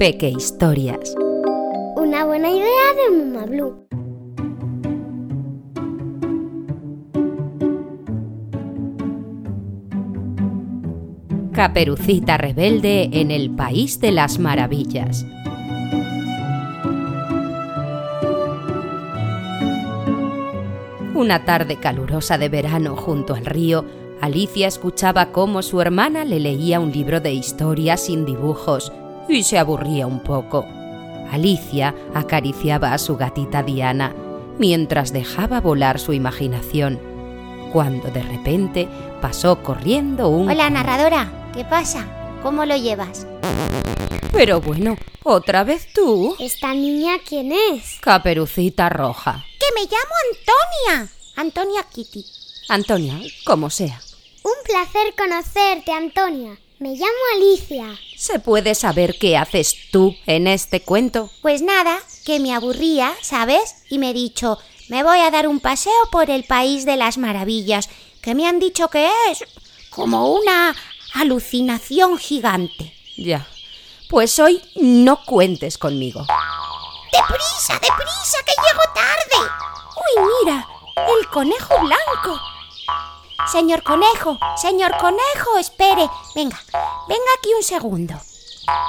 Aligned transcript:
Peque 0.00 0.30
Historias. 0.30 1.14
Una 1.94 2.24
buena 2.24 2.50
idea 2.50 2.94
de 2.96 3.18
Muma 3.18 3.44
Blue. 3.44 3.86
Caperucita 11.52 12.38
rebelde 12.38 13.10
en 13.12 13.30
el 13.30 13.50
País 13.50 14.00
de 14.00 14.12
las 14.12 14.38
Maravillas. 14.38 15.26
Una 21.14 21.44
tarde 21.44 21.76
calurosa 21.76 22.38
de 22.38 22.48
verano 22.48 22.96
junto 22.96 23.34
al 23.34 23.44
río, 23.44 23.84
Alicia 24.22 24.66
escuchaba 24.66 25.26
cómo 25.26 25.60
su 25.60 25.82
hermana 25.82 26.24
le 26.24 26.40
leía 26.40 26.80
un 26.80 26.90
libro 26.90 27.20
de 27.20 27.34
historias 27.34 28.06
sin 28.06 28.24
dibujos 28.24 28.94
y 29.32 29.42
se 29.42 29.58
aburría 29.58 30.06
un 30.06 30.20
poco. 30.20 30.66
Alicia 31.30 31.94
acariciaba 32.14 32.92
a 32.92 32.98
su 32.98 33.16
gatita 33.16 33.62
Diana 33.62 34.14
mientras 34.58 35.12
dejaba 35.12 35.60
volar 35.60 35.98
su 35.98 36.12
imaginación, 36.12 37.00
cuando 37.72 38.10
de 38.10 38.22
repente 38.22 38.88
pasó 39.20 39.62
corriendo 39.62 40.28
un... 40.28 40.50
Hola, 40.50 40.68
narradora. 40.70 41.50
¿Qué 41.54 41.64
pasa? 41.64 42.06
¿Cómo 42.42 42.64
lo 42.64 42.76
llevas? 42.76 43.26
Pero 44.32 44.60
bueno, 44.60 44.96
otra 45.22 45.64
vez 45.64 45.92
tú. 45.92 46.36
¿Esta 46.38 46.74
niña 46.74 47.18
quién 47.26 47.52
es? 47.52 47.98
Caperucita 48.00 48.88
roja. 48.88 49.44
¡Que 49.58 49.66
me 49.74 49.86
llamo 49.86 50.14
Antonia! 50.30 51.12
Antonia 51.36 51.82
Kitty. 51.92 52.24
Antonia, 52.68 53.18
como 53.44 53.70
sea. 53.70 54.00
Un 54.42 54.52
placer 54.64 55.14
conocerte, 55.16 55.92
Antonia. 55.92 56.56
Me 56.78 56.94
llamo 56.94 57.18
Alicia. 57.34 57.86
¿Se 58.20 58.38
puede 58.38 58.74
saber 58.74 59.16
qué 59.18 59.38
haces 59.38 59.74
tú 59.90 60.14
en 60.26 60.46
este 60.46 60.82
cuento? 60.82 61.30
Pues 61.40 61.62
nada, 61.62 61.98
que 62.26 62.38
me 62.38 62.52
aburría, 62.52 63.14
¿sabes? 63.22 63.76
Y 63.88 63.96
me 63.96 64.10
he 64.10 64.12
dicho, 64.12 64.58
me 64.90 65.02
voy 65.02 65.20
a 65.20 65.30
dar 65.30 65.48
un 65.48 65.58
paseo 65.58 65.90
por 66.12 66.28
el 66.28 66.44
país 66.44 66.84
de 66.84 66.98
las 66.98 67.16
maravillas, 67.16 67.88
que 68.20 68.34
me 68.34 68.46
han 68.46 68.58
dicho 68.58 68.88
que 68.88 69.08
es 69.30 69.42
como 69.88 70.34
una 70.34 70.76
alucinación 71.14 72.18
gigante. 72.18 72.94
Ya. 73.16 73.46
Pues 74.10 74.38
hoy 74.38 74.60
no 74.74 75.24
cuentes 75.24 75.78
conmigo. 75.78 76.26
¡Deprisa, 77.10 77.72
deprisa, 77.72 78.36
que 78.44 78.52
llego 78.52 78.82
tarde! 78.94 79.50
¡Uy, 79.96 80.24
mira! 80.44 80.68
¡El 81.18 81.26
conejo 81.28 81.74
blanco! 81.80 82.49
Señor 83.46 83.82
conejo, 83.82 84.38
señor 84.56 84.96
conejo, 84.98 85.58
espere. 85.58 86.08
Venga, 86.34 86.60
venga 87.08 87.30
aquí 87.38 87.54
un 87.56 87.62
segundo. 87.62 88.14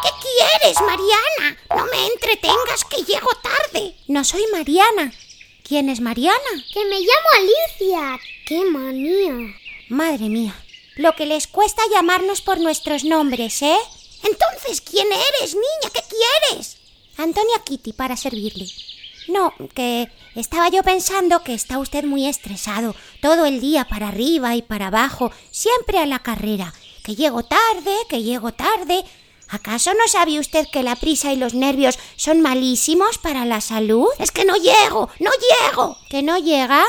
¿Qué 0.03 0.09
quieres, 0.21 0.79
Mariana? 0.81 1.57
No 1.75 1.85
me 1.85 2.05
entretengas, 2.07 2.85
que 2.85 3.03
llego 3.03 3.29
tarde. 3.41 3.95
No 4.07 4.23
soy 4.23 4.45
Mariana. 4.51 5.13
¿Quién 5.63 5.89
es 5.89 6.01
Mariana? 6.01 6.51
Que 6.73 6.85
me 6.85 6.99
llamo 6.99 7.29
Alicia. 7.37 8.19
¡Qué 8.45 8.63
manía! 8.65 9.55
Madre 9.89 10.29
mía, 10.29 10.53
lo 10.95 11.15
que 11.15 11.25
les 11.25 11.47
cuesta 11.47 11.81
llamarnos 11.91 12.41
por 12.41 12.59
nuestros 12.59 13.03
nombres, 13.03 13.61
¿eh? 13.61 13.79
Entonces, 14.23 14.81
¿quién 14.81 15.07
eres, 15.11 15.55
niña? 15.55 15.91
¿Qué 15.93 16.01
quieres? 16.01 16.77
Antonia 17.17 17.61
Kitty, 17.63 17.93
para 17.93 18.15
servirle. 18.17 18.67
No, 19.27 19.53
que 19.73 20.09
estaba 20.35 20.69
yo 20.69 20.83
pensando 20.83 21.43
que 21.43 21.53
está 21.53 21.77
usted 21.77 22.03
muy 22.03 22.27
estresado, 22.27 22.95
todo 23.21 23.45
el 23.45 23.61
día 23.61 23.85
para 23.85 24.07
arriba 24.07 24.55
y 24.55 24.61
para 24.61 24.87
abajo, 24.87 25.31
siempre 25.51 25.99
a 25.99 26.05
la 26.05 26.19
carrera, 26.19 26.73
que 27.03 27.15
llego 27.15 27.43
tarde, 27.43 27.95
que 28.09 28.23
llego 28.23 28.51
tarde. 28.51 29.03
¿Acaso 29.47 29.93
no 29.93 30.07
sabe 30.07 30.39
usted 30.39 30.65
que 30.71 30.81
la 30.81 30.95
prisa 30.95 31.33
y 31.33 31.35
los 31.35 31.53
nervios 31.53 31.99
son 32.15 32.41
malísimos 32.41 33.17
para 33.17 33.45
la 33.45 33.59
salud? 33.59 34.07
Es 34.17 34.31
que 34.31 34.45
no 34.45 34.55
llego, 34.55 35.09
no 35.19 35.31
llego. 35.31 35.97
¿Que 36.09 36.23
no 36.23 36.37
llega? 36.37 36.83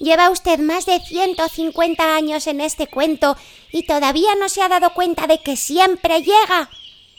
Lleva 0.00 0.30
usted 0.30 0.58
más 0.58 0.86
de 0.86 0.98
150 0.98 2.16
años 2.16 2.46
en 2.46 2.60
este 2.60 2.88
cuento 2.88 3.36
y 3.70 3.84
todavía 3.84 4.34
no 4.34 4.48
se 4.48 4.62
ha 4.62 4.68
dado 4.68 4.92
cuenta 4.92 5.26
de 5.28 5.40
que 5.40 5.56
siempre 5.56 6.22
llega. 6.22 6.68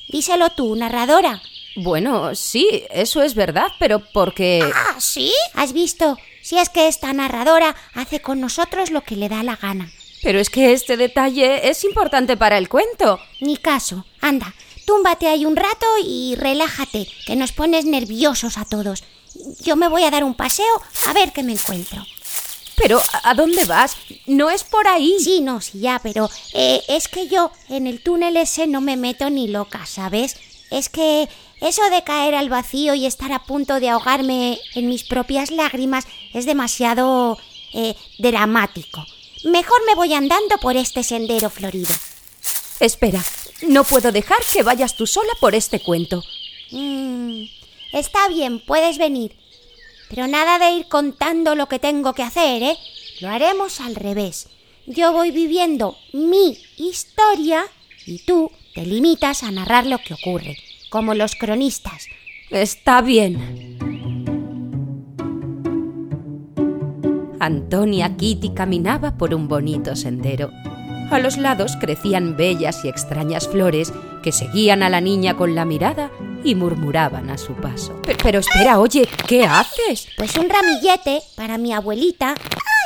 Díselo 0.09 0.49
tú, 0.49 0.75
narradora. 0.75 1.41
Bueno, 1.75 2.35
sí, 2.35 2.83
eso 2.91 3.21
es 3.21 3.33
verdad, 3.33 3.67
pero 3.79 3.99
porque... 4.11 4.61
Ah, 4.73 4.95
¿sí? 4.99 5.31
¿Has 5.53 5.71
visto? 5.73 6.17
Si 6.41 6.57
es 6.57 6.69
que 6.69 6.87
esta 6.87 7.13
narradora 7.13 7.75
hace 7.93 8.19
con 8.19 8.41
nosotros 8.41 8.91
lo 8.91 9.01
que 9.01 9.15
le 9.15 9.29
da 9.29 9.43
la 9.43 9.55
gana. 9.55 9.91
Pero 10.21 10.39
es 10.39 10.49
que 10.49 10.73
este 10.73 10.97
detalle 10.97 11.69
es 11.69 11.83
importante 11.83 12.35
para 12.37 12.57
el 12.57 12.69
cuento. 12.69 13.19
Ni 13.39 13.57
caso. 13.57 14.05
Anda, 14.19 14.53
túmbate 14.85 15.27
ahí 15.27 15.45
un 15.45 15.55
rato 15.55 15.85
y 16.03 16.35
relájate, 16.35 17.07
que 17.25 17.35
nos 17.35 17.51
pones 17.53 17.85
nerviosos 17.85 18.57
a 18.57 18.65
todos. 18.65 19.03
Yo 19.61 19.75
me 19.75 19.87
voy 19.87 20.03
a 20.03 20.11
dar 20.11 20.23
un 20.23 20.35
paseo 20.35 20.81
a 21.07 21.13
ver 21.13 21.31
qué 21.31 21.41
me 21.41 21.53
encuentro. 21.53 22.03
Pero, 22.75 23.01
¿a 23.23 23.33
dónde 23.33 23.63
vas? 23.65 23.95
No 24.25 24.49
es 24.49 24.63
por 24.63 24.87
ahí. 24.87 25.15
Sí, 25.19 25.41
no, 25.41 25.61
sí, 25.61 25.79
ya, 25.79 25.99
pero 26.01 26.29
eh, 26.53 26.81
es 26.87 27.07
que 27.07 27.27
yo 27.27 27.51
en 27.69 27.87
el 27.87 28.01
túnel 28.01 28.37
ese 28.37 28.67
no 28.67 28.81
me 28.81 28.97
meto 28.97 29.29
ni 29.29 29.47
loca, 29.47 29.85
¿sabes? 29.85 30.35
Es 30.71 30.89
que 30.89 31.27
eso 31.59 31.87
de 31.89 32.03
caer 32.03 32.33
al 32.33 32.49
vacío 32.49 32.95
y 32.95 33.05
estar 33.05 33.31
a 33.33 33.43
punto 33.43 33.79
de 33.79 33.89
ahogarme 33.89 34.59
en 34.73 34.87
mis 34.87 35.03
propias 35.03 35.51
lágrimas 35.51 36.07
es 36.33 36.45
demasiado 36.45 37.37
eh, 37.73 37.95
dramático. 38.17 39.05
Mejor 39.43 39.85
me 39.85 39.95
voy 39.95 40.13
andando 40.13 40.57
por 40.59 40.77
este 40.77 41.03
sendero 41.03 41.49
florido. 41.49 41.93
Espera, 42.79 43.23
no 43.63 43.83
puedo 43.83 44.11
dejar 44.11 44.39
que 44.51 44.63
vayas 44.63 44.95
tú 44.95 45.05
sola 45.05 45.31
por 45.39 45.53
este 45.53 45.81
cuento. 45.81 46.23
Mm, 46.71 47.43
está 47.91 48.27
bien, 48.29 48.59
puedes 48.59 48.97
venir. 48.97 49.35
Pero 50.09 50.27
nada 50.27 50.57
de 50.57 50.71
ir 50.71 50.87
contando 50.87 51.55
lo 51.55 51.67
que 51.67 51.79
tengo 51.79 52.13
que 52.13 52.23
hacer, 52.23 52.63
¿eh? 52.63 52.77
Lo 53.19 53.29
haremos 53.29 53.79
al 53.81 53.95
revés. 53.95 54.47
Yo 54.87 55.11
voy 55.11 55.31
viviendo 55.31 55.97
mi 56.11 56.57
historia 56.77 57.65
y 58.05 58.19
tú 58.19 58.51
te 58.73 58.85
limitas 58.85 59.43
a 59.43 59.51
narrar 59.51 59.85
lo 59.85 59.97
que 59.99 60.13
ocurre, 60.13 60.57
como 60.89 61.13
los 61.13 61.35
cronistas. 61.35 62.07
Está 62.49 63.01
bien. 63.01 63.77
Antonia 67.39 68.15
Kitty 68.17 68.49
caminaba 68.53 69.17
por 69.17 69.33
un 69.33 69.47
bonito 69.47 69.95
sendero. 69.95 70.51
A 71.09 71.19
los 71.19 71.37
lados 71.37 71.75
crecían 71.79 72.37
bellas 72.37 72.85
y 72.85 72.89
extrañas 72.89 73.47
flores 73.47 73.91
que 74.23 74.31
seguían 74.31 74.83
a 74.83 74.89
la 74.89 75.01
niña 75.01 75.35
con 75.35 75.55
la 75.55 75.65
mirada 75.65 76.11
y 76.43 76.55
murmuraban 76.55 77.29
a 77.29 77.37
su 77.37 77.53
paso. 77.53 77.99
Pero, 78.05 78.19
pero 78.23 78.39
espera, 78.39 78.79
oye, 78.79 79.07
¿qué 79.27 79.43
haces? 79.43 80.07
Pues 80.15 80.37
un 80.37 80.49
ramillete 80.49 81.21
para 81.35 81.57
mi 81.57 81.73
abuelita. 81.73 82.35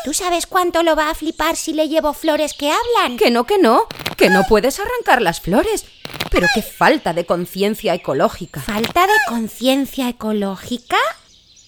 ¿Tú 0.03 0.13
sabes 0.13 0.47
cuánto 0.47 0.83
lo 0.83 0.95
va 0.95 1.09
a 1.09 1.15
flipar 1.15 1.55
si 1.55 1.73
le 1.73 1.87
llevo 1.89 2.13
flores 2.13 2.53
que 2.53 2.71
hablan? 2.71 3.17
Que 3.17 3.31
no, 3.31 3.45
que 3.45 3.57
no, 3.57 3.87
que 4.15 4.29
no 4.29 4.43
puedes 4.43 4.79
arrancar 4.79 5.21
las 5.21 5.41
flores. 5.41 5.85
Pero 6.31 6.47
qué 6.53 6.61
falta 6.61 7.13
de 7.13 7.25
conciencia 7.25 7.93
ecológica. 7.93 8.61
¿Falta 8.61 9.07
de 9.07 9.13
conciencia 9.27 10.09
ecológica? 10.09 10.97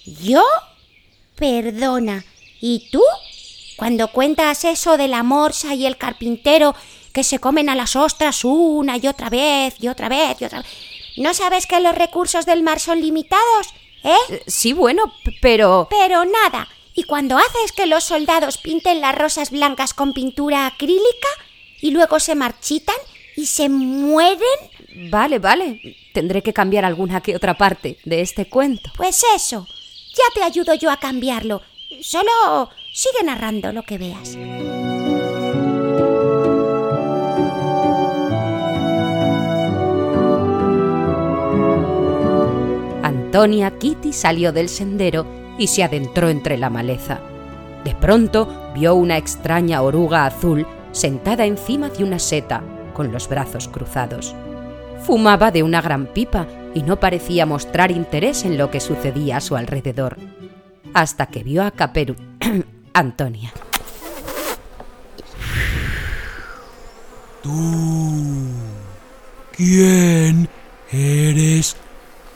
¿Yo? 0.05 0.43
Perdona. 1.35 2.23
¿Y 2.59 2.89
tú? 2.91 3.01
Cuando 3.77 4.07
cuentas 4.11 4.63
eso 4.65 4.97
de 4.97 5.07
la 5.07 5.23
morsa 5.23 5.75
y 5.75 5.85
el 5.85 5.97
carpintero 5.97 6.75
que 7.13 7.23
se 7.23 7.39
comen 7.39 7.69
a 7.69 7.75
las 7.75 7.95
ostras 7.95 8.43
una 8.43 8.97
y 8.97 9.07
otra 9.07 9.29
vez 9.29 9.75
y 9.79 9.87
otra 9.87 10.09
vez 10.09 10.41
y 10.41 10.45
otra 10.45 10.61
vez. 10.61 10.71
¿No 11.17 11.33
sabes 11.33 11.65
que 11.65 11.79
los 11.79 11.95
recursos 11.95 12.45
del 12.45 12.63
mar 12.63 12.79
son 12.79 13.01
limitados? 13.01 13.67
¿Eh? 14.03 14.15
Eh, 14.29 14.43
Sí, 14.47 14.73
bueno, 14.73 15.13
pero... 15.41 15.87
Pero 15.89 16.25
nada. 16.25 16.67
¿Y 16.93 17.03
cuando 17.03 17.37
haces 17.37 17.71
que 17.75 17.85
los 17.85 18.03
soldados 18.03 18.57
pinten 18.57 19.01
las 19.01 19.15
rosas 19.15 19.51
blancas 19.51 19.93
con 19.93 20.13
pintura 20.13 20.65
acrílica 20.65 21.27
y 21.81 21.91
luego 21.91 22.19
se 22.19 22.35
marchitan 22.35 22.95
y 23.35 23.45
se 23.45 23.69
mueren? 23.69 25.09
Vale, 25.09 25.39
vale. 25.39 25.79
Tendré 26.13 26.41
que 26.41 26.53
cambiar 26.53 26.85
alguna 26.85 27.21
que 27.21 27.35
otra 27.35 27.55
parte 27.55 27.97
de 28.03 28.21
este 28.21 28.49
cuento. 28.49 28.91
Pues 28.95 29.23
eso. 29.35 29.67
Ya 30.15 30.23
te 30.33 30.43
ayudo 30.43 30.73
yo 30.73 30.89
a 30.89 30.97
cambiarlo. 30.97 31.61
Solo 32.01 32.69
sigue 32.91 33.23
narrando 33.23 33.71
lo 33.71 33.83
que 33.83 33.97
veas. 33.97 34.35
Antonia 43.03 43.77
Kitty 43.77 44.13
salió 44.13 44.51
del 44.51 44.67
sendero 44.67 45.27
y 45.59 45.67
se 45.67 45.83
adentró 45.83 46.29
entre 46.29 46.57
la 46.57 46.71
maleza. 46.71 47.21
De 47.83 47.93
pronto 47.93 48.71
vio 48.73 48.95
una 48.95 49.17
extraña 49.17 49.81
oruga 49.81 50.25
azul 50.25 50.65
sentada 50.97 51.45
encima 51.45 51.89
de 51.89 52.03
una 52.03 52.19
seta, 52.19 52.63
con 52.93 53.11
los 53.11 53.29
brazos 53.29 53.67
cruzados. 53.67 54.35
Fumaba 55.05 55.51
de 55.51 55.63
una 55.63 55.81
gran 55.81 56.07
pipa 56.07 56.47
y 56.73 56.81
no 56.81 56.99
parecía 56.99 57.45
mostrar 57.45 57.91
interés 57.91 58.43
en 58.43 58.57
lo 58.57 58.71
que 58.71 58.79
sucedía 58.79 59.37
a 59.37 59.41
su 59.41 59.55
alrededor, 59.55 60.17
hasta 60.93 61.27
que 61.27 61.43
vio 61.43 61.63
a 61.63 61.71
Caperu... 61.71 62.15
Antonia. 62.93 63.53
¿Tú 67.43 68.47
quién 69.57 70.47
eres 70.91 71.75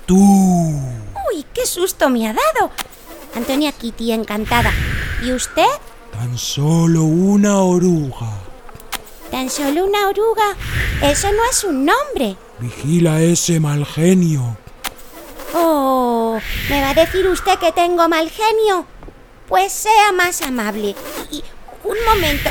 tú. 0.05 0.17
Uy, 0.17 1.45
qué 1.53 1.65
susto 1.65 2.09
me 2.09 2.27
ha 2.27 2.33
dado. 2.33 2.71
Antonia 3.35 3.71
Kitty, 3.71 4.11
encantada. 4.11 4.71
¿Y 5.23 5.31
usted? 5.31 5.67
Tan 6.11 6.37
solo 6.37 7.03
una 7.03 7.59
oruga. 7.59 8.50
Tan 9.31 9.49
solo 9.49 9.85
una 9.85 10.09
oruga. 10.09 10.55
Eso 11.01 11.31
no 11.31 11.43
es 11.49 11.63
un 11.63 11.85
nombre. 11.85 12.35
Vigila 12.59 13.21
ese 13.21 13.59
mal 13.59 13.85
genio. 13.85 14.57
Oh, 15.53 16.39
¿me 16.69 16.81
va 16.81 16.89
a 16.91 16.93
decir 16.93 17.27
usted 17.27 17.57
que 17.57 17.71
tengo 17.71 18.07
mal 18.07 18.29
genio? 18.29 18.85
Pues 19.47 19.71
sea 19.71 20.11
más 20.11 20.41
amable. 20.41 20.95
Y 21.31 21.43
un 21.83 21.97
momento. 22.05 22.49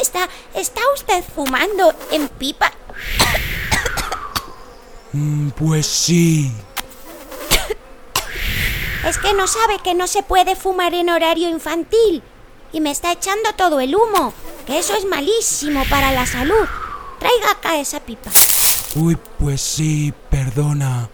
¿Está, 0.00 0.28
está 0.54 0.80
usted 0.94 1.22
fumando 1.34 1.94
en 2.10 2.28
pipa? 2.28 2.72
Mm, 5.12 5.50
pues 5.50 5.86
sí. 5.86 6.52
Es 9.06 9.18
que 9.18 9.32
no 9.34 9.46
sabe 9.46 9.78
que 9.82 9.94
no 9.94 10.06
se 10.06 10.22
puede 10.22 10.56
fumar 10.56 10.94
en 10.94 11.10
horario 11.10 11.48
infantil. 11.48 12.22
Y 12.72 12.80
me 12.80 12.90
está 12.90 13.12
echando 13.12 13.52
todo 13.56 13.80
el 13.80 13.96
humo. 13.96 14.32
Eso 14.70 14.94
es 14.94 15.04
malísimo 15.04 15.82
para 15.90 16.12
la 16.12 16.24
salud. 16.26 16.64
Traiga 17.18 17.50
acá 17.50 17.80
esa 17.80 17.98
pipa. 17.98 18.30
Uy, 18.94 19.18
pues 19.38 19.60
sí, 19.60 20.14
perdona. 20.30 21.08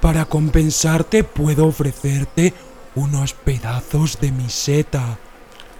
Para 0.00 0.26
compensarte 0.26 1.24
puedo 1.24 1.66
ofrecerte 1.66 2.52
unos 2.94 3.32
pedazos 3.32 4.20
de 4.20 4.30
mi 4.30 4.50
seta. 4.50 5.18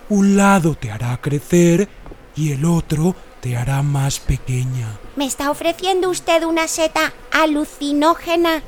Un 0.08 0.38
lado 0.38 0.74
te 0.74 0.90
hará 0.90 1.20
crecer 1.20 1.88
y 2.34 2.52
el 2.52 2.64
otro 2.64 3.14
te 3.40 3.58
hará 3.58 3.82
más 3.82 4.20
pequeña. 4.20 4.98
¿Me 5.16 5.26
está 5.26 5.50
ofreciendo 5.50 6.08
usted 6.08 6.44
una 6.44 6.66
seta 6.66 7.12
alucinógena? 7.30 8.62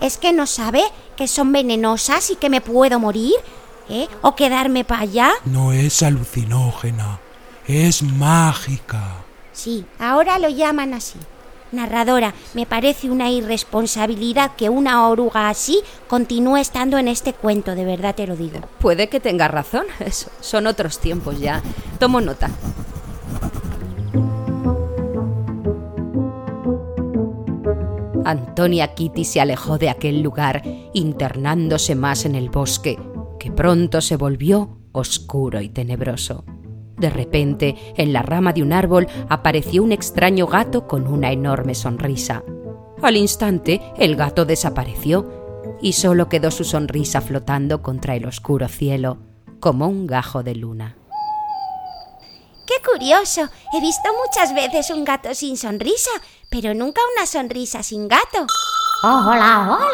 ¿Es 0.00 0.18
que 0.18 0.32
no 0.32 0.46
sabe 0.46 0.84
que 1.16 1.26
son 1.26 1.50
venenosas 1.50 2.30
y 2.30 2.36
que 2.36 2.48
me 2.48 2.60
puedo 2.60 3.00
morir? 3.00 3.34
¿Eh? 3.88 4.08
¿O 4.22 4.36
quedarme 4.36 4.84
para 4.84 5.02
allá? 5.02 5.32
No 5.44 5.72
es 5.72 6.02
alucinógena, 6.02 7.20
es 7.66 8.02
mágica. 8.02 9.24
Sí, 9.52 9.86
ahora 9.98 10.38
lo 10.38 10.48
llaman 10.48 10.94
así. 10.94 11.18
Narradora, 11.72 12.34
me 12.54 12.66
parece 12.66 13.10
una 13.10 13.30
irresponsabilidad 13.30 14.52
que 14.56 14.68
una 14.68 15.08
oruga 15.08 15.48
así 15.48 15.80
continúe 16.06 16.56
estando 16.58 16.98
en 16.98 17.08
este 17.08 17.32
cuento, 17.32 17.74
de 17.74 17.84
verdad 17.84 18.14
te 18.14 18.26
lo 18.26 18.36
digo. 18.36 18.60
Puede 18.78 19.08
que 19.08 19.20
tenga 19.20 19.48
razón, 19.48 19.86
eso, 20.00 20.30
son 20.40 20.66
otros 20.66 21.00
tiempos 21.00 21.40
ya. 21.40 21.62
Tomo 21.98 22.20
nota. 22.20 22.50
Antonia 28.24 28.94
Kitty 28.94 29.24
se 29.24 29.40
alejó 29.40 29.76
de 29.76 29.90
aquel 29.90 30.22
lugar, 30.22 30.62
internándose 30.94 31.94
más 31.94 32.24
en 32.24 32.34
el 32.34 32.48
bosque, 32.48 32.98
que 33.38 33.50
pronto 33.50 34.00
se 34.00 34.16
volvió 34.16 34.78
oscuro 34.92 35.60
y 35.60 35.68
tenebroso. 35.68 36.44
De 36.96 37.10
repente, 37.10 37.76
en 37.96 38.12
la 38.12 38.22
rama 38.22 38.52
de 38.52 38.62
un 38.62 38.72
árbol 38.72 39.06
apareció 39.28 39.82
un 39.82 39.92
extraño 39.92 40.46
gato 40.46 40.86
con 40.86 41.06
una 41.06 41.32
enorme 41.32 41.74
sonrisa. 41.74 42.44
Al 43.02 43.16
instante, 43.16 43.80
el 43.98 44.16
gato 44.16 44.44
desapareció 44.44 45.44
y 45.80 45.94
solo 45.94 46.28
quedó 46.28 46.50
su 46.50 46.64
sonrisa 46.64 47.20
flotando 47.20 47.82
contra 47.82 48.14
el 48.14 48.26
oscuro 48.26 48.68
cielo, 48.68 49.18
como 49.60 49.88
un 49.88 50.06
gajo 50.06 50.42
de 50.42 50.54
luna. 50.54 50.96
¡Qué 52.66 52.74
curioso! 52.90 53.42
He 53.72 53.80
visto 53.80 54.08
muchas 54.24 54.54
veces 54.54 54.90
un 54.90 55.04
gato 55.04 55.34
sin 55.34 55.56
sonrisa, 55.56 56.10
pero 56.50 56.72
nunca 56.72 57.02
una 57.16 57.26
sonrisa 57.26 57.82
sin 57.82 58.08
gato. 58.08 58.46
Hola, 59.02 59.68
hola. 59.70 59.88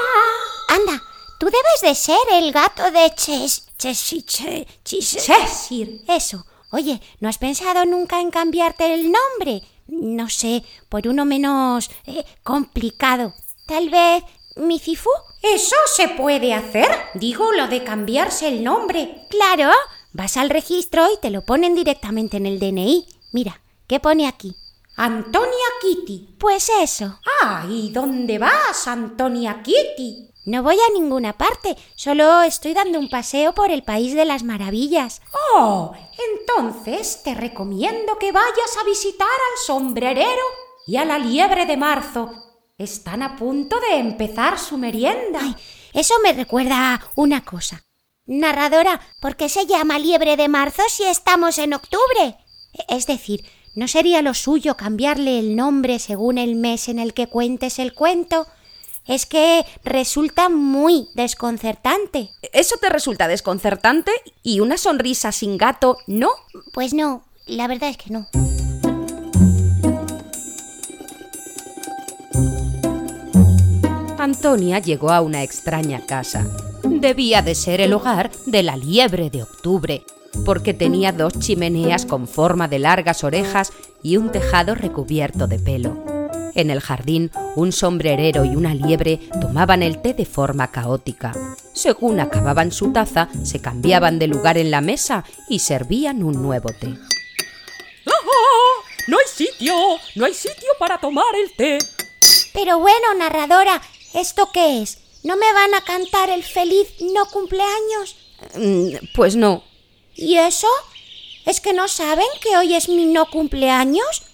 Anda, 0.69 1.03
tú 1.41 1.46
debes 1.46 1.81
de 1.82 1.94
ser 1.94 2.20
el 2.32 2.53
gato 2.53 2.91
de 2.93 3.12
Ches... 3.17 3.67
Ches... 3.76 4.14
Ches... 4.26 4.67
Cheshire. 4.85 6.00
Eso. 6.06 6.44
Oye, 6.70 7.00
¿no 7.20 7.28
has 7.28 7.38
pensado 7.38 7.84
nunca 7.84 8.20
en 8.20 8.31
cambiarte 8.31 8.94
el 8.94 9.11
nombre? 9.12 9.62
No 9.88 10.28
sé, 10.28 10.62
por 10.88 11.08
uno 11.08 11.25
menos 11.25 11.90
eh, 12.06 12.25
complicado. 12.43 13.34
Tal 13.67 13.90
vez 13.90 14.22
Micifu. 14.56 15.11
Eso 15.43 15.76
se 15.96 16.08
puede 16.08 16.55
hacer. 16.55 16.88
Digo 17.14 17.52
lo 17.52 17.69
de 17.69 17.82
cambiarse 17.82 18.49
el 18.49 18.62
nombre. 18.62 19.26
Claro, 19.31 19.70
vas 20.12 20.37
al 20.37 20.50
registro 20.50 21.06
y 21.12 21.19
te 21.20 21.31
lo 21.31 21.43
ponen 21.43 21.75
directamente 21.75 22.37
en 22.37 22.46
el 22.46 22.58
DNI. 22.58 23.06
Mira, 23.32 23.61
¿qué 23.87 24.00
pone 24.00 24.26
aquí? 24.26 24.55
Antonia 24.96 25.67
Kitty. 25.81 26.37
Pues 26.38 26.70
eso. 26.81 27.19
Ah, 27.43 27.67
¿y 27.69 27.90
dónde 27.90 28.38
vas, 28.38 28.87
Antonia 28.87 29.62
Kitty? 29.62 30.30
No 30.50 30.64
voy 30.64 30.75
a 30.75 30.93
ninguna 30.93 31.35
parte, 31.35 31.76
solo 31.94 32.43
estoy 32.43 32.75
dando 32.75 32.99
un 32.99 33.08
paseo 33.08 33.55
por 33.55 33.70
el 33.70 33.85
país 33.85 34.17
de 34.17 34.25
las 34.25 34.43
maravillas. 34.43 35.23
Oh, 35.55 35.93
entonces 36.41 37.23
te 37.23 37.37
recomiendo 37.37 38.19
que 38.19 38.32
vayas 38.32 38.76
a 38.76 38.85
visitar 38.85 39.29
al 39.29 39.64
sombrerero 39.64 40.43
y 40.88 40.97
a 40.97 41.05
la 41.05 41.20
liebre 41.20 41.67
de 41.67 41.76
marzo. 41.76 42.32
Están 42.76 43.23
a 43.23 43.37
punto 43.37 43.79
de 43.79 43.99
empezar 43.99 44.58
su 44.58 44.76
merienda. 44.76 45.38
Ay, 45.41 45.55
eso 45.93 46.14
me 46.20 46.32
recuerda 46.32 46.94
a 46.94 47.00
una 47.14 47.44
cosa. 47.44 47.85
Narradora, 48.26 49.00
¿por 49.20 49.37
qué 49.37 49.49
se 49.49 49.67
llama 49.67 50.00
liebre 50.00 50.37
de 50.37 50.49
marzo 50.49 50.82
si 50.88 51.05
estamos 51.05 51.58
en 51.58 51.75
octubre? 51.75 52.38
Es 52.88 53.06
decir, 53.06 53.44
¿no 53.76 53.87
sería 53.87 54.20
lo 54.20 54.35
suyo 54.35 54.76
cambiarle 54.76 55.38
el 55.38 55.55
nombre 55.55 56.00
según 56.00 56.38
el 56.38 56.56
mes 56.56 56.88
en 56.88 56.99
el 56.99 57.14
que 57.14 57.29
cuentes 57.29 57.79
el 57.79 57.94
cuento? 57.94 58.49
Es 59.11 59.27
que 59.27 59.67
resulta 59.83 60.49
muy 60.49 61.09
desconcertante. 61.15 62.31
¿Eso 62.53 62.77
te 62.81 62.89
resulta 62.89 63.27
desconcertante? 63.27 64.12
¿Y 64.45 64.61
una 64.61 64.79
sonrisa 64.79 65.33
sin 65.33 65.59
gato 65.59 65.99
no? 66.07 66.29
Pues 66.73 66.95
no, 66.95 67.25
la 67.47 67.67
verdad 67.67 67.91
es 67.91 67.97
que 67.97 68.11
no. 68.11 68.29
Antonia 74.17 74.79
llegó 74.79 75.11
a 75.11 75.23
una 75.23 75.43
extraña 75.43 76.06
casa. 76.06 76.47
Debía 76.85 77.43
de 77.43 77.56
ser 77.56 77.81
el 77.81 77.93
hogar 77.93 78.31
de 78.47 78.63
la 78.63 78.77
liebre 78.77 79.29
de 79.29 79.43
octubre, 79.43 80.05
porque 80.45 80.73
tenía 80.73 81.11
dos 81.11 81.37
chimeneas 81.37 82.06
con 82.06 82.29
forma 82.29 82.69
de 82.69 82.79
largas 82.79 83.25
orejas 83.25 83.73
y 84.05 84.19
un 84.19 84.31
tejado 84.31 84.77
recubierto 84.77 85.49
de 85.49 85.59
pelo. 85.59 86.10
En 86.61 86.71
el 86.71 86.81
jardín, 86.83 87.31
un 87.57 87.73
sombrerero 87.73 88.44
y 88.44 88.55
una 88.55 88.75
liebre 88.75 89.19
tomaban 89.41 89.82
el 89.82 90.03
té 90.03 90.13
de 90.13 90.27
forma 90.27 90.70
caótica. 90.70 91.32
Según 91.73 92.20
acababan 92.20 92.70
su 92.70 92.93
taza, 92.93 93.31
se 93.44 93.63
cambiaban 93.63 94.19
de 94.19 94.27
lugar 94.27 94.58
en 94.58 94.70
la 94.70 94.82
mesa 94.82 95.25
y 95.49 95.61
servían 95.61 96.23
un 96.23 96.43
nuevo 96.43 96.69
té. 96.79 96.99
¡Ah! 98.06 98.13
¡No 99.06 99.17
hay 99.17 99.25
sitio! 99.34 99.75
¡No 100.17 100.27
hay 100.27 100.34
sitio 100.34 100.69
para 100.79 100.99
tomar 100.99 101.34
el 101.43 101.56
té! 101.56 101.79
Pero 102.53 102.79
bueno, 102.79 103.15
narradora, 103.17 103.81
¿esto 104.13 104.51
qué 104.53 104.82
es? 104.82 104.99
¿No 105.25 105.37
me 105.39 105.51
van 105.55 105.73
a 105.75 105.81
cantar 105.81 106.29
el 106.29 106.44
feliz 106.44 106.89
no 107.15 107.25
cumpleaños? 107.25 108.17
Mm, 108.55 108.96
Pues 109.15 109.34
no. 109.34 109.65
¿Y 110.15 110.37
eso? 110.37 110.69
¿Es 111.46 111.63
que 111.63 111.73
no 111.73 111.89
saben 111.89 112.27
que 112.43 112.58
hoy 112.58 112.75
es 112.75 112.91
mi 112.91 113.06
no 113.06 113.25
cumpleaños? 113.31 114.25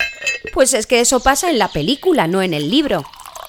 Pues 0.52 0.74
es 0.74 0.86
que 0.86 1.00
eso 1.00 1.20
pasa 1.20 1.50
en 1.50 1.58
la 1.58 1.68
película, 1.68 2.26
no 2.26 2.42
en 2.42 2.54
el 2.54 2.70
libro. 2.70 3.04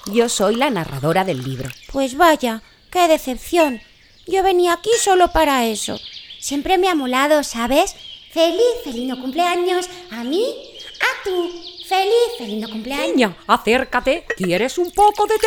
Yo 0.06 0.28
soy 0.28 0.56
la 0.56 0.70
narradora 0.70 1.24
del 1.24 1.42
libro. 1.42 1.68
Pues 1.92 2.16
vaya, 2.16 2.62
qué 2.90 3.08
decepción. 3.08 3.80
Yo 4.26 4.42
venía 4.42 4.74
aquí 4.74 4.90
solo 5.00 5.32
para 5.32 5.66
eso. 5.66 5.98
Siempre 6.38 6.78
me 6.78 6.88
ha 6.88 6.94
molado, 6.94 7.42
¿sabes? 7.44 7.94
Feliz, 8.32 8.62
feliz 8.84 9.08
no 9.08 9.20
cumpleaños 9.20 9.88
a 10.10 10.22
mí, 10.24 10.54
a 11.00 11.24
tú. 11.24 11.50
Feliz, 11.88 12.36
feliz 12.36 12.60
no 12.60 12.68
cumpleaños. 12.68 13.08
Niña, 13.08 13.36
acércate. 13.46 14.26
¿Quieres 14.36 14.76
un 14.76 14.90
poco 14.90 15.26
de 15.26 15.38
té? 15.38 15.46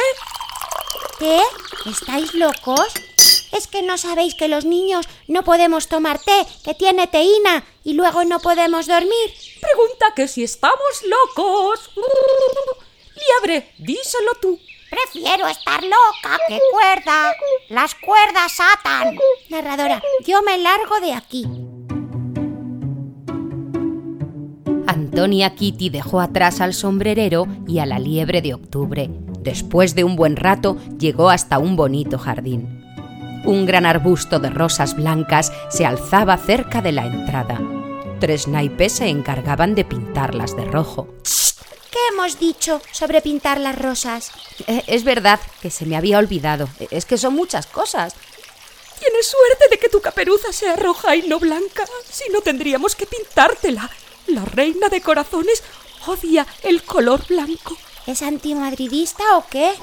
¿Qué? 1.19 1.39
¿Estáis 1.89 2.33
locos? 2.33 2.88
¿Es 3.51 3.67
que 3.67 3.81
no 3.81 3.98
sabéis 3.98 4.36
que 4.36 4.48
los 4.48 4.65
niños 4.65 5.08
no 5.27 5.43
podemos 5.43 5.88
tomar 5.88 6.20
té, 6.20 6.46
que 6.63 6.74
tiene 6.74 7.08
teína, 7.08 7.65
y 7.84 7.93
luego 7.93 8.24
no 8.24 8.39
podemos 8.39 8.88
dormir? 8.88 9.34
Pregunta 9.60 10.13
que 10.15 10.27
si 10.27 10.43
estamos 10.43 11.03
locos. 11.03 11.91
Liebre, 13.43 13.74
díselo 13.77 14.31
tú. 14.41 14.60
Prefiero 14.89 15.48
estar 15.48 15.81
loca 15.84 16.38
que 16.48 16.60
cuerda. 16.72 17.34
Las 17.70 17.96
cuerdas 17.96 18.58
atan. 18.60 19.17
Narradora, 19.50 20.01
yo 20.25 20.41
me 20.41 20.58
largo 20.58 21.00
de 21.00 21.13
aquí. 21.13 21.46
Antonia 24.88 25.55
Kitty 25.55 25.89
dejó 25.89 26.20
atrás 26.20 26.60
al 26.60 26.74
sombrerero 26.74 27.48
y 27.67 27.79
a 27.79 27.86
la 27.86 28.00
liebre 28.00 28.41
de 28.41 28.53
octubre. 28.53 29.10
Después 29.39 29.96
de 29.96 30.03
un 30.03 30.15
buen 30.15 30.36
rato 30.36 30.77
llegó 31.00 31.29
hasta 31.29 31.58
un 31.58 31.75
bonito 31.77 32.17
jardín. 32.17 32.80
Un 33.43 33.65
gran 33.65 33.88
arbusto 33.88 34.38
de 34.38 34.50
rosas 34.51 34.95
blancas 34.95 35.51
se 35.69 35.86
alzaba 35.86 36.38
cerca 36.38 36.81
de 36.81 36.91
la 36.91 37.07
entrada. 37.07 37.60
Tres 38.19 38.48
naipes 38.48 38.93
se 38.93 39.07
encargaban 39.07 39.74
de 39.74 39.83
pintarlas 39.83 40.55
de 40.55 40.65
rojo. 40.65 41.07
¿Qué 41.89 42.00
hemos 42.13 42.39
dicho 42.39 42.81
sobre 42.91 43.21
pintar 43.21 43.60
las 43.60 43.77
rosas? 43.77 44.31
Eh, 44.67 44.83
es 44.86 45.03
verdad 45.03 45.39
que 45.60 45.71
se 45.71 45.88
me 45.88 45.98
había 45.98 46.19
olvidado. 46.19 46.69
Es 46.91 47.05
que 47.05 47.17
son 47.17 47.33
muchas 47.33 47.65
cosas. 47.65 48.13
Tienes 49.00 49.25
suerte 49.25 49.65
de 49.71 49.79
que 49.79 49.89
tu 49.89 50.01
caperuza 50.01 50.53
sea 50.53 50.75
roja 50.75 51.15
y 51.15 51.24
no 51.27 51.39
blanca. 51.39 51.83
Si 52.07 52.31
no, 52.31 52.41
tendríamos 52.41 52.95
que 52.95 53.07
pintártela. 53.07 53.89
La 54.27 54.45
reina 54.45 54.88
de 54.89 55.01
corazones 55.01 55.63
odia 56.05 56.45
el 56.62 56.83
color 56.83 57.25
blanco. 57.27 57.75
¿Es 58.05 58.21
antimadridista 58.21 59.38
o 59.38 59.45
qué? 59.50 59.74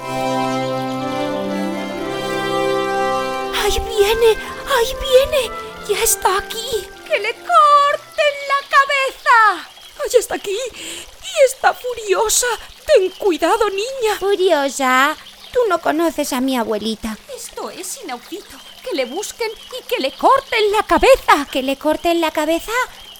¡Ahí 3.69 3.79
viene! 3.81 4.35
¡Ahí 4.65 4.95
viene! 4.99 5.55
¡Ya 5.87 6.03
está 6.03 6.39
aquí! 6.39 6.87
¡Que 7.05 7.19
le 7.19 7.35
corten 7.35 8.35
la 8.47 8.67
cabeza! 8.67 9.69
¡Ahí 10.03 10.19
está 10.19 10.33
aquí! 10.33 10.57
¡Y 10.73 11.45
está 11.45 11.75
furiosa! 11.75 12.47
¡Ten 12.87 13.11
cuidado, 13.11 13.69
niña! 13.69 14.17
Furiosa, 14.19 15.15
tú 15.53 15.59
no 15.69 15.79
conoces 15.81 16.33
a 16.33 16.41
mi 16.41 16.57
abuelita. 16.57 17.15
Esto 17.35 17.69
es 17.69 18.01
inaudito. 18.03 18.57
Que 18.83 18.95
le 18.95 19.05
busquen 19.05 19.51
y 19.79 19.83
que 19.83 20.01
le 20.01 20.13
corten 20.13 20.71
la 20.71 20.81
cabeza. 20.81 21.45
¿Que 21.51 21.61
le 21.61 21.77
corten 21.77 22.21
la 22.21 22.31
cabeza? 22.31 22.71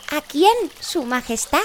¿A 0.10 0.22
quién, 0.22 0.72
Su 0.80 1.04
Majestad? 1.04 1.62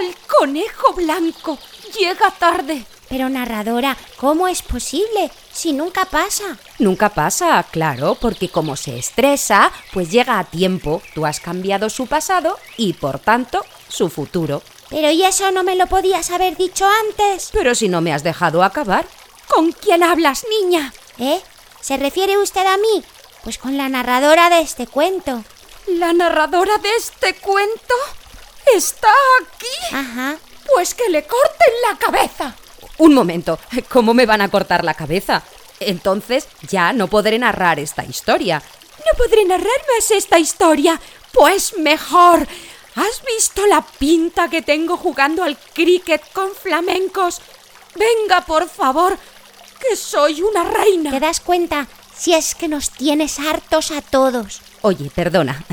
Al 0.00 0.14
conejo 0.26 0.92
blanco. 0.92 1.58
Llega 1.98 2.30
tarde. 2.32 2.84
Pero 3.08 3.28
narradora, 3.28 3.96
¿cómo 4.16 4.48
es 4.48 4.62
posible? 4.62 5.30
Si 5.52 5.72
nunca 5.72 6.04
pasa. 6.04 6.58
Nunca 6.78 7.08
pasa, 7.08 7.64
claro, 7.70 8.16
porque 8.20 8.48
como 8.48 8.76
se 8.76 8.98
estresa, 8.98 9.72
pues 9.92 10.10
llega 10.10 10.38
a 10.38 10.44
tiempo. 10.44 11.02
Tú 11.14 11.24
has 11.24 11.40
cambiado 11.40 11.88
su 11.88 12.06
pasado 12.06 12.58
y, 12.76 12.92
por 12.92 13.18
tanto, 13.18 13.64
su 13.88 14.10
futuro. 14.10 14.62
Pero 14.90 15.10
¿y 15.10 15.24
eso 15.24 15.50
no 15.50 15.64
me 15.64 15.76
lo 15.76 15.86
podías 15.86 16.30
haber 16.30 16.56
dicho 16.56 16.86
antes? 17.08 17.50
Pero 17.52 17.74
si 17.74 17.88
no 17.88 18.00
me 18.00 18.12
has 18.12 18.22
dejado 18.22 18.62
acabar. 18.62 19.06
¿Con 19.46 19.72
quién 19.72 20.02
hablas, 20.02 20.44
niña? 20.60 20.92
¿Eh? 21.18 21.40
¿Se 21.80 21.96
refiere 21.96 22.38
usted 22.38 22.66
a 22.66 22.76
mí? 22.76 23.04
Pues 23.42 23.58
con 23.58 23.76
la 23.76 23.88
narradora 23.88 24.50
de 24.50 24.60
este 24.60 24.86
cuento. 24.86 25.44
¿La 25.86 26.12
narradora 26.12 26.76
de 26.78 26.90
este 26.96 27.34
cuento? 27.34 27.94
¿Está 28.74 29.08
aquí? 29.40 29.94
Ajá. 29.94 30.36
Pues 30.74 30.94
que 30.94 31.08
le 31.08 31.26
corten 31.26 31.74
la 31.90 31.98
cabeza. 31.98 32.54
Un 32.96 33.14
momento, 33.14 33.58
¿cómo 33.88 34.14
me 34.14 34.26
van 34.26 34.40
a 34.40 34.50
cortar 34.50 34.84
la 34.84 34.94
cabeza? 34.94 35.42
Entonces 35.80 36.48
ya 36.68 36.92
no 36.92 37.08
podré 37.08 37.38
narrar 37.38 37.78
esta 37.78 38.04
historia. 38.04 38.62
¿No 38.98 39.16
podré 39.16 39.44
narrar 39.44 39.80
más 39.94 40.10
esta 40.10 40.38
historia? 40.38 41.00
Pues 41.32 41.78
mejor. 41.78 42.46
¿Has 42.96 43.22
visto 43.24 43.64
la 43.66 43.82
pinta 43.82 44.50
que 44.50 44.62
tengo 44.62 44.96
jugando 44.96 45.44
al 45.44 45.56
cricket 45.56 46.22
con 46.32 46.50
flamencos? 46.52 47.40
Venga, 47.94 48.40
por 48.40 48.68
favor, 48.68 49.16
que 49.80 49.94
soy 49.94 50.42
una 50.42 50.64
reina. 50.64 51.12
¿Te 51.12 51.20
das 51.20 51.38
cuenta? 51.38 51.86
Si 52.16 52.34
es 52.34 52.56
que 52.56 52.66
nos 52.66 52.90
tienes 52.90 53.38
hartos 53.38 53.92
a 53.92 54.02
todos. 54.02 54.60
Oye, 54.82 55.10
perdona, 55.14 55.64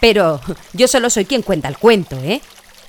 pero 0.00 0.40
yo 0.72 0.86
solo 0.86 1.10
soy 1.10 1.24
quien 1.24 1.42
cuenta 1.42 1.68
el 1.68 1.78
cuento, 1.78 2.16
¿eh? 2.18 2.40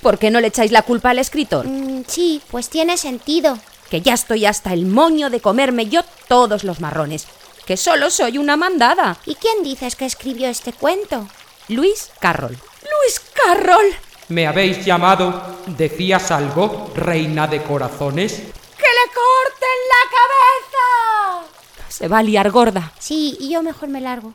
¿Por 0.02 0.18
qué 0.18 0.32
no 0.32 0.40
le 0.40 0.48
echáis 0.48 0.72
la 0.72 0.82
culpa 0.82 1.10
al 1.10 1.20
escritor? 1.20 1.66
Mm, 1.66 2.04
sí, 2.08 2.42
pues 2.50 2.68
tiene 2.68 2.96
sentido. 2.96 3.56
Que 3.88 4.00
ya 4.00 4.14
estoy 4.14 4.46
hasta 4.46 4.72
el 4.72 4.84
moño 4.84 5.30
de 5.30 5.40
comerme 5.40 5.86
yo 5.86 6.00
todos 6.26 6.64
los 6.64 6.80
marrones. 6.80 7.28
Que 7.66 7.76
solo 7.76 8.10
soy 8.10 8.36
una 8.36 8.56
mandada. 8.56 9.16
¿Y 9.26 9.36
quién 9.36 9.62
dices 9.62 9.94
que 9.94 10.04
escribió 10.04 10.48
este 10.48 10.72
cuento? 10.72 11.28
Luis 11.68 12.10
Carroll. 12.18 12.58
Luis 12.82 13.20
Carroll. 13.32 13.94
¿Me 14.28 14.46
habéis 14.46 14.84
llamado? 14.84 15.40
¿Decías 15.66 16.32
algo, 16.32 16.90
reina 16.96 17.46
de 17.46 17.62
corazones? 17.62 18.32
¡Que 18.32 18.88
le 18.88 19.12
corten 19.14 19.78
la 19.92 20.10
cabeza! 20.10 21.52
Se 21.88 22.08
va 22.08 22.18
a 22.18 22.22
liar 22.24 22.50
gorda. 22.50 22.92
Sí, 22.98 23.36
y 23.38 23.50
yo 23.50 23.62
mejor 23.62 23.88
me 23.88 24.00
largo. 24.00 24.32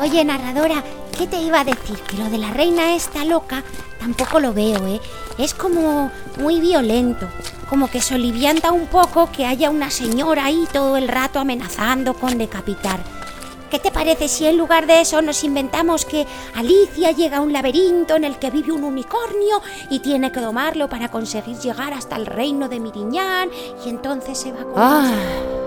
Oye, 0.00 0.24
narradora, 0.24 0.82
¿qué 1.20 1.26
te 1.26 1.42
iba 1.42 1.60
a 1.60 1.64
decir? 1.64 1.98
Que 2.08 2.16
lo 2.16 2.30
de 2.30 2.38
la 2.38 2.50
reina 2.50 2.94
esta 2.94 3.26
loca 3.26 3.62
tampoco 3.98 4.40
lo 4.40 4.54
veo, 4.54 4.86
¿eh? 4.86 4.98
Es 5.36 5.52
como 5.52 6.10
muy 6.38 6.62
violento. 6.62 7.28
Como 7.68 7.90
que 7.90 8.00
solivianta 8.00 8.72
un 8.72 8.86
poco 8.86 9.30
que 9.30 9.44
haya 9.44 9.68
una 9.68 9.90
señora 9.90 10.46
ahí 10.46 10.66
todo 10.72 10.96
el 10.96 11.08
rato 11.08 11.38
amenazando 11.38 12.14
con 12.14 12.38
decapitar. 12.38 13.00
¿Qué 13.70 13.78
te 13.78 13.90
parece 13.90 14.28
si 14.28 14.46
en 14.46 14.56
lugar 14.56 14.86
de 14.86 15.02
eso 15.02 15.20
nos 15.20 15.44
inventamos 15.44 16.06
que 16.06 16.26
Alicia 16.54 17.10
llega 17.10 17.36
a 17.36 17.42
un 17.42 17.52
laberinto 17.52 18.16
en 18.16 18.24
el 18.24 18.38
que 18.38 18.50
vive 18.50 18.72
un 18.72 18.82
unicornio 18.82 19.60
y 19.90 19.98
tiene 19.98 20.32
que 20.32 20.40
domarlo 20.40 20.88
para 20.88 21.10
conseguir 21.10 21.58
llegar 21.58 21.92
hasta 21.92 22.16
el 22.16 22.24
reino 22.24 22.70
de 22.70 22.80
Miriñán 22.80 23.50
y 23.84 23.90
entonces 23.90 24.38
se 24.38 24.52
va 24.52 24.64
con... 24.64 24.72
Ah. 24.76 25.59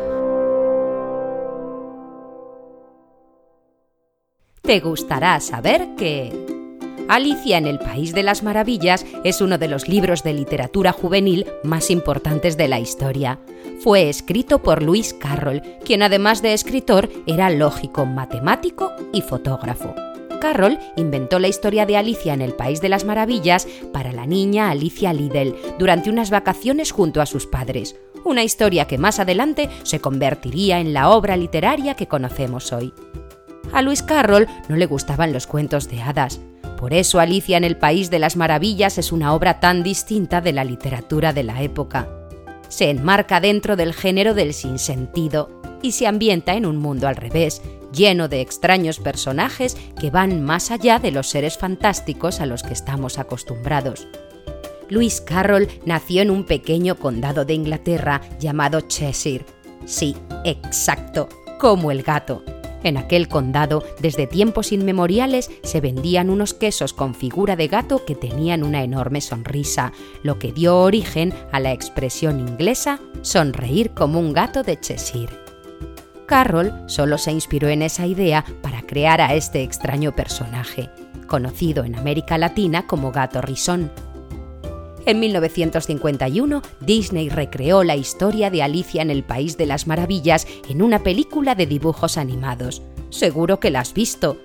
Te 4.64 4.80
gustará 4.80 5.42
saber 5.42 5.90
que... 5.98 6.32
Alicia 7.10 7.58
en 7.58 7.68
el 7.68 7.80
País 7.80 8.14
de 8.14 8.24
las 8.24 8.44
Maravillas 8.44 9.06
es 9.26 9.42
uno 9.42 9.58
de 9.58 9.68
los 9.68 9.90
libros 9.90 10.24
de 10.24 10.32
literatura 10.32 10.94
juvenil 10.94 11.46
más 11.64 11.92
importantes 11.92 12.56
de 12.56 12.70
la 12.70 12.80
historia. 12.80 13.42
Fue 13.82 14.08
escrito 14.08 14.64
por 14.64 14.82
Lewis 14.82 15.14
Carroll, 15.14 15.62
quien 15.84 16.02
además 16.02 16.42
de 16.42 16.54
escritor 16.54 17.10
era 17.28 17.50
lógico, 17.50 18.06
matemático 18.06 18.94
y 19.12 19.22
fotógrafo. 19.22 19.94
Carroll 20.40 20.80
inventó 20.96 21.40
la 21.40 21.50
historia 21.50 21.86
de 21.86 21.98
Alicia 21.98 22.34
en 22.34 22.42
el 22.42 22.54
País 22.54 22.80
de 22.80 22.88
las 22.88 23.04
Maravillas 23.04 23.68
para 23.92 24.14
la 24.14 24.26
niña 24.26 24.70
Alicia 24.70 25.12
Liddell 25.12 25.58
durante 25.78 26.10
unas 26.10 26.30
vacaciones 26.30 26.92
junto 26.92 27.20
a 27.20 27.26
sus 27.26 27.48
padres, 27.48 27.98
una 28.24 28.46
historia 28.46 28.88
que 28.88 28.98
más 28.98 29.20
adelante 29.20 29.70
se 29.84 30.00
convertiría 30.00 30.80
en 30.80 30.94
la 30.94 31.10
obra 31.10 31.36
literaria 31.36 31.96
que 31.96 32.08
conocemos 32.08 32.72
hoy. 32.72 32.94
A 33.72 33.82
Lewis 33.82 34.04
Carroll 34.04 34.48
no 34.68 34.76
le 34.76 34.86
gustaban 34.86 35.34
los 35.34 35.48
cuentos 35.48 35.90
de 35.90 36.02
hadas, 36.02 36.40
por 36.84 36.94
eso 36.94 37.22
Alicia 37.22 37.56
en 37.56 37.64
el 37.64 37.78
País 37.78 38.10
de 38.10 38.20
las 38.20 38.36
Maravillas 38.36 38.98
es 38.98 39.14
una 39.14 39.34
obra 39.34 39.62
tan 39.62 39.84
distinta 39.84 40.42
de 40.42 40.52
la 40.52 40.66
literatura 40.66 41.32
de 41.32 41.44
la 41.44 41.62
época. 41.62 42.10
Se 42.68 42.90
enmarca 42.90 43.40
dentro 43.40 43.76
del 43.76 43.94
género 43.94 44.34
del 44.34 44.54
sinsentido 44.54 45.62
y 45.82 45.94
se 45.94 46.08
ambienta 46.08 46.56
en 46.56 46.66
un 46.66 46.78
mundo 46.78 47.08
al 47.08 47.16
revés, 47.16 47.62
lleno 47.94 48.28
de 48.28 48.42
extraños 48.42 49.00
personajes 49.00 49.78
que 50.00 50.10
van 50.10 50.44
más 50.44 50.72
allá 50.72 51.00
de 51.00 51.12
los 51.12 51.30
seres 51.30 51.58
fantásticos 51.58 52.42
a 52.42 52.46
los 52.46 52.64
que 52.64 52.74
estamos 52.74 53.18
acostumbrados. 53.18 54.08
Lewis 54.90 55.22
Carroll 55.22 55.70
nació 55.86 56.22
en 56.22 56.32
un 56.32 56.46
pequeño 56.46 56.96
condado 56.96 57.46
de 57.46 57.54
Inglaterra 57.54 58.20
llamado 58.40 58.82
Cheshire. 58.82 59.46
Sí, 59.86 60.16
exacto, 60.44 61.30
como 61.60 61.92
el 61.92 62.04
gato. 62.04 62.44
En 62.84 62.98
aquel 62.98 63.28
condado, 63.28 63.84
desde 64.00 64.28
tiempos 64.28 64.72
inmemoriales, 64.72 65.50
se 65.64 65.82
vendían 65.82 66.30
unos 66.30 66.54
quesos 66.54 66.94
con 66.94 67.16
figura 67.16 67.56
de 67.56 67.68
gato 67.68 68.06
que 68.06 68.16
tenían 68.16 68.64
una 68.64 68.84
enorme 68.84 69.22
sonrisa, 69.22 69.94
lo 70.22 70.38
que 70.38 70.52
dio 70.52 70.80
origen 70.80 71.34
a 71.52 71.60
la 71.60 71.72
expresión 71.72 72.40
inglesa 72.40 73.00
sonreír 73.22 73.92
como 73.92 74.20
un 74.20 74.34
gato 74.34 74.64
de 74.64 74.80
Cheshire. 74.80 75.34
Carroll 76.26 76.74
solo 76.88 77.18
se 77.18 77.32
inspiró 77.32 77.70
en 77.70 77.82
esa 77.82 78.06
idea 78.06 78.46
para 78.62 78.82
crear 78.82 79.22
a 79.22 79.34
este 79.34 79.64
extraño 79.64 80.16
personaje, 80.16 80.90
conocido 81.28 81.84
en 81.84 81.96
América 81.96 82.38
Latina 82.38 82.88
como 82.88 83.12
gato 83.12 83.42
risón. 83.42 83.92
En 85.06 85.20
1951, 85.20 86.62
Disney 86.80 87.28
recreó 87.28 87.84
la 87.84 87.98
historia 87.98 88.50
de 88.50 88.64
Alicia 88.64 89.02
en 89.02 89.10
el 89.10 89.24
País 89.24 89.58
de 89.58 89.66
las 89.66 89.86
Maravillas 89.86 90.48
en 90.70 90.82
una 90.82 91.04
película 91.04 91.56
de 91.56 91.66
dibujos 91.66 92.18
animados. 92.18 92.82
Seguro 93.10 93.60
que 93.60 93.70
la 93.70 93.82
has 93.82 93.94
visto. 93.94 94.38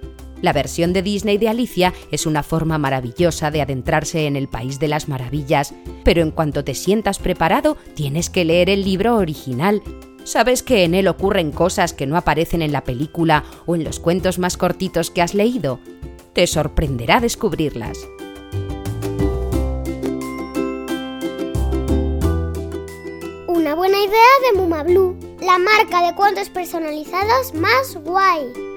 La 0.42 0.52
versión 0.52 0.92
de 0.92 1.02
Disney 1.02 1.38
de 1.38 1.48
Alicia 1.48 1.94
es 2.10 2.26
una 2.26 2.42
forma 2.42 2.76
maravillosa 2.76 3.52
de 3.52 3.62
adentrarse 3.62 4.26
en 4.26 4.34
el 4.34 4.48
País 4.48 4.80
de 4.80 4.88
las 4.88 5.08
Maravillas, 5.08 5.74
pero 6.02 6.22
en 6.22 6.32
cuanto 6.32 6.64
te 6.64 6.74
sientas 6.74 7.20
preparado, 7.20 7.76
tienes 7.94 8.28
que 8.28 8.44
leer 8.44 8.68
el 8.68 8.82
libro 8.82 9.16
original. 9.16 9.80
¿Sabes 10.24 10.64
que 10.64 10.82
en 10.82 10.94
él 10.94 11.06
ocurren 11.06 11.52
cosas 11.52 11.92
que 11.92 12.06
no 12.06 12.16
aparecen 12.16 12.62
en 12.62 12.72
la 12.72 12.82
película 12.82 13.44
o 13.66 13.76
en 13.76 13.84
los 13.84 14.00
cuentos 14.00 14.40
más 14.40 14.56
cortitos 14.56 15.10
que 15.10 15.22
has 15.22 15.34
leído? 15.34 15.78
Te 16.34 16.48
sorprenderá 16.48 17.20
descubrirlas. 17.20 17.98
Una 23.68 23.76
buena 23.76 23.98
idea 24.02 24.30
de 24.44 24.58
Muma 24.58 24.82
Blue, 24.82 25.14
la 25.42 25.58
marca 25.58 26.00
de 26.00 26.14
cuentos 26.14 26.48
personalizados 26.48 27.52
más 27.52 28.02
guay. 28.02 28.67